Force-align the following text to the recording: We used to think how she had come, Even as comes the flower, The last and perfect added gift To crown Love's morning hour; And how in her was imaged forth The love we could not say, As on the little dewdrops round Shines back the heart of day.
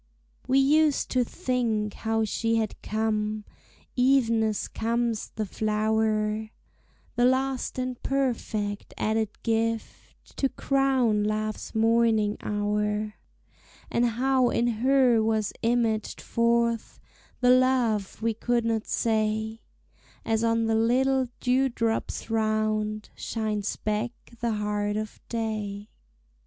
We 0.47 0.57
used 0.57 1.11
to 1.11 1.23
think 1.23 1.93
how 1.93 2.23
she 2.25 2.55
had 2.55 2.81
come, 2.81 3.45
Even 3.95 4.41
as 4.41 4.67
comes 4.67 5.29
the 5.35 5.45
flower, 5.45 6.49
The 7.15 7.25
last 7.25 7.77
and 7.77 8.01
perfect 8.01 8.95
added 8.97 9.29
gift 9.43 10.35
To 10.37 10.49
crown 10.49 11.23
Love's 11.23 11.75
morning 11.75 12.37
hour; 12.41 13.13
And 13.91 14.03
how 14.05 14.49
in 14.49 14.65
her 14.81 15.21
was 15.21 15.53
imaged 15.61 16.19
forth 16.19 16.99
The 17.39 17.51
love 17.51 18.23
we 18.23 18.33
could 18.33 18.65
not 18.65 18.87
say, 18.87 19.61
As 20.25 20.43
on 20.43 20.65
the 20.65 20.73
little 20.73 21.27
dewdrops 21.39 22.31
round 22.31 23.11
Shines 23.13 23.75
back 23.75 24.13
the 24.39 24.53
heart 24.53 24.97
of 24.97 25.21
day. 25.29 25.89